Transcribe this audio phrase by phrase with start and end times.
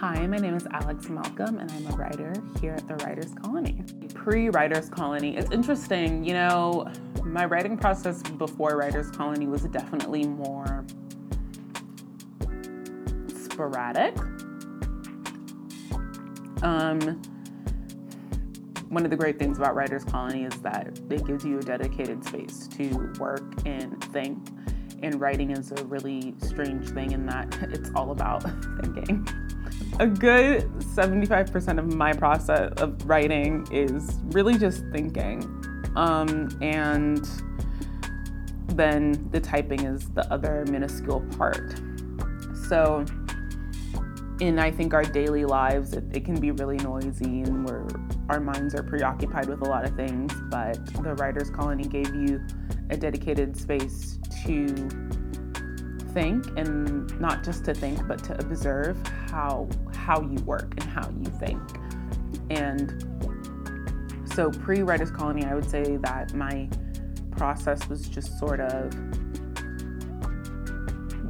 [0.00, 3.82] Hi, my name is Alex Malcolm, and I'm a writer here at the Writers Colony.
[4.14, 6.88] Pre Writers Colony, it's interesting, you know,
[7.24, 10.86] my writing process before Writers Colony was definitely more
[13.36, 14.16] sporadic.
[16.62, 17.20] Um,
[18.90, 22.24] one of the great things about Writers Colony is that it gives you a dedicated
[22.24, 24.38] space to work and think.
[25.02, 28.44] And writing is a really strange thing in that it's all about
[28.80, 29.26] thinking.
[30.00, 35.42] A good 75% of my process of writing is really just thinking.
[35.96, 37.28] Um, and
[38.68, 41.80] then the typing is the other minuscule part.
[42.68, 43.04] So,
[44.40, 47.88] in I think our daily lives, it, it can be really noisy and we're
[48.28, 52.40] our minds are preoccupied with a lot of things, but the Writers Colony gave you
[52.90, 54.66] a dedicated space to
[56.18, 58.96] think and not just to think, but to observe
[59.30, 61.62] how how you work and how you think.
[62.50, 63.04] And
[64.34, 66.68] so pre Writers Colony, I would say that my
[67.30, 68.92] process was just sort of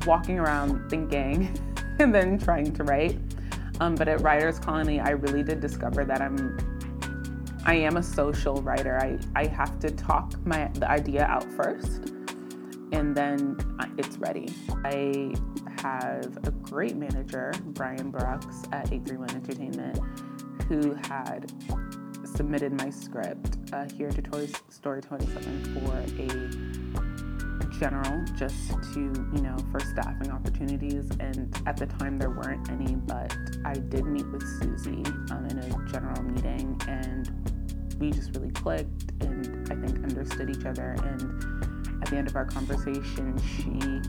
[0.07, 1.55] walking around thinking
[1.99, 3.19] and then trying to write.
[3.81, 6.57] Um, but at Writers Colony, I really did discover that I'm
[7.67, 8.99] I am a social writer.
[8.99, 12.15] I, I have to talk my the idea out first
[12.93, 13.57] and then
[13.97, 14.49] it's ready.
[14.85, 15.35] I
[15.83, 19.99] have a great manager, Brian Brooks at A31 Entertainment,
[20.69, 21.53] who had
[22.25, 29.41] submitted my script uh, here to Toy Story 27 for a general just to, you
[29.41, 31.11] know, for staffing opportunities.
[31.21, 35.59] And at the time, there weren't any, but I did meet with Susie um, in
[35.59, 37.31] a general meeting and
[37.99, 40.97] we just really clicked and I think understood each other.
[41.03, 44.01] And at the end of our conversation, she,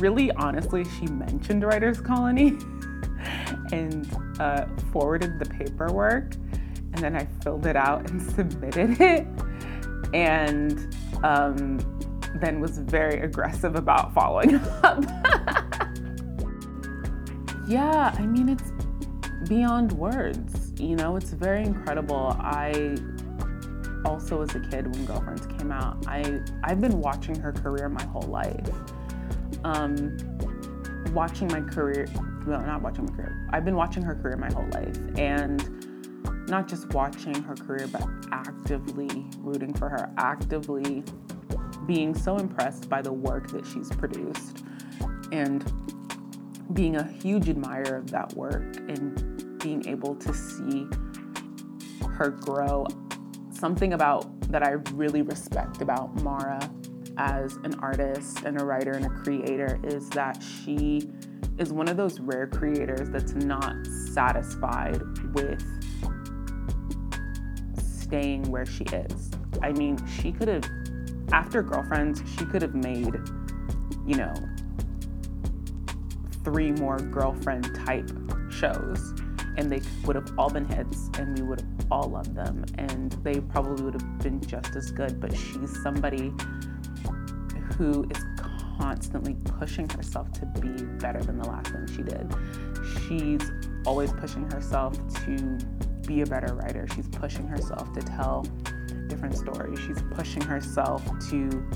[0.00, 2.48] really honestly, she mentioned Writers Colony
[3.72, 4.08] and
[4.40, 6.34] uh, forwarded the paperwork.
[6.94, 9.26] And then I filled it out and submitted it.
[10.14, 11.78] And um,
[12.36, 15.04] then was very aggressive about following up.
[17.66, 18.72] yeah, I mean, it's
[19.48, 22.36] beyond words you know, it's very incredible.
[22.38, 22.96] I
[24.08, 28.02] also as a kid when Girlfriends came out, I I've been watching her career my
[28.04, 28.70] whole life.
[29.64, 30.16] Um,
[31.12, 32.06] watching my career,
[32.46, 33.48] well, not watching my career.
[33.52, 38.06] I've been watching her career my whole life, and not just watching her career, but
[38.32, 41.04] actively rooting for her, actively
[41.86, 44.64] being so impressed by the work that she's produced,
[45.32, 45.70] and
[46.72, 50.86] being a huge admirer of that work and being able to see
[52.10, 52.86] her grow.
[53.58, 56.60] Something about that I really respect about Mara
[57.16, 61.10] as an artist and a writer and a creator is that she
[61.58, 63.74] is one of those rare creators that's not
[64.12, 65.02] satisfied
[65.34, 65.60] with
[67.76, 69.32] staying where she is.
[69.60, 70.64] I mean, she could have,
[71.32, 73.16] after Girlfriends, she could have made,
[74.06, 74.34] you know,
[76.44, 78.08] three more girlfriend type
[78.50, 79.14] shows
[79.58, 82.64] and they would have all been hits and we would have all loved them.
[82.78, 86.32] And they probably would have been just as good but she's somebody
[87.76, 88.24] who is
[88.78, 92.32] constantly pushing herself to be better than the last thing she did.
[93.06, 93.50] She's
[93.84, 95.58] always pushing herself to
[96.06, 96.86] be a better writer.
[96.94, 98.46] She's pushing herself to tell
[99.08, 99.78] different stories.
[99.80, 101.66] She's pushing herself to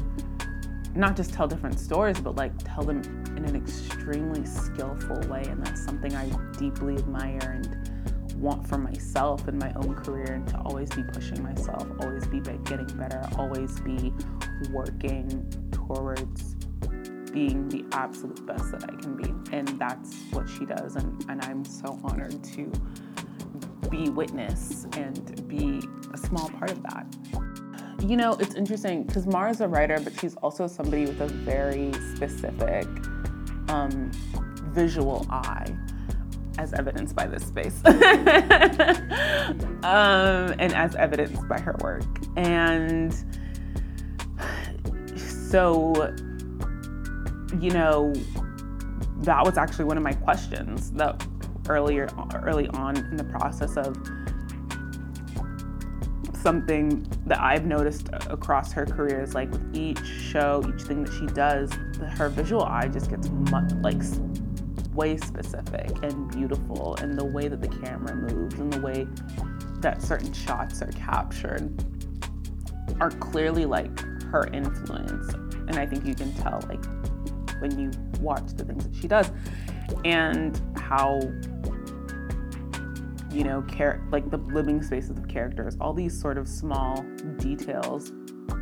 [0.95, 3.03] not just tell different stories but like tell them
[3.45, 7.93] in an extremely skillful way and that's something i deeply admire and
[8.43, 12.41] want for myself in my own career and to always be pushing myself, always be
[12.41, 14.13] getting better, always be
[14.71, 16.57] working towards
[17.33, 19.33] being the absolute best that I can be.
[19.57, 20.97] And that's what she does.
[20.97, 22.71] And, and I'm so honored to
[23.89, 25.81] be witness and be
[26.13, 27.07] a small part of that.
[28.01, 31.93] You know, it's interesting because Mara's a writer, but she's also somebody with a very
[32.15, 32.89] specific
[33.73, 34.11] um,
[34.73, 35.67] visual eye
[36.59, 37.95] as evidenced by this space um,
[40.59, 42.05] and as evidenced by her work.
[42.37, 43.15] And
[45.17, 46.15] so,
[47.59, 48.13] you know,
[49.19, 51.27] that was actually one of my questions that
[51.69, 52.09] earlier
[52.43, 53.97] early on in the process of
[56.43, 61.13] something that I've noticed across her career is like with each show, each thing that
[61.13, 61.71] she does,
[62.05, 64.01] her visual eye just gets much, like
[64.95, 69.07] way specific and beautiful and the way that the camera moves and the way
[69.81, 71.85] that certain shots are captured
[73.01, 75.33] are clearly like her influence.
[75.69, 76.85] And i think you can tell like
[77.61, 77.91] when you
[78.21, 79.31] watch the things that she does
[80.05, 81.21] and how
[83.33, 83.65] you know,
[84.11, 87.03] like the living spaces of characters, all these sort of small
[87.39, 88.13] details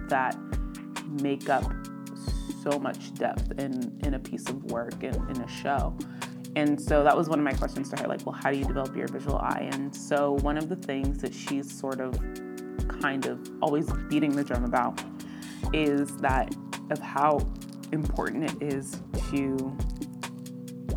[0.08, 0.36] that
[1.20, 1.64] make up
[2.50, 5.96] so much depth in, in a piece of work and in a show.
[6.56, 8.64] And so that was one of my questions to her like, well, how do you
[8.64, 9.68] develop your visual eye?
[9.72, 12.18] And so one of the things that she's sort of
[13.00, 15.02] kind of always beating the drum about
[15.72, 16.54] is that
[16.90, 17.38] of how
[17.92, 19.00] important it is
[19.30, 19.76] to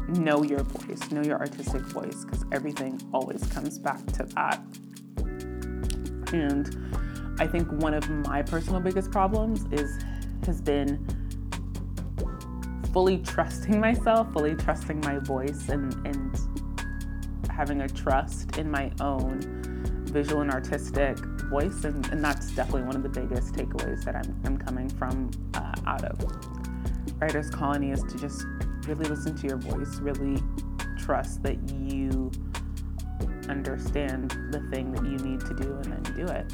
[0.09, 4.59] know your voice, know your artistic voice, because everything always comes back to that.
[6.33, 9.99] And I think one of my personal biggest problems is
[10.45, 11.05] has been
[12.93, 16.39] fully trusting myself, fully trusting my voice, and and
[17.49, 19.41] having a trust in my own
[20.05, 21.17] visual and artistic
[21.49, 21.83] voice.
[21.83, 25.73] And, and that's definitely one of the biggest takeaways that I'm, I'm coming from uh,
[25.85, 26.19] out of
[27.19, 28.45] Writers Colony is to just
[28.87, 30.41] really listen to your voice, really
[30.97, 32.31] trust that you
[33.49, 36.51] understand the thing that you need to do and then do it.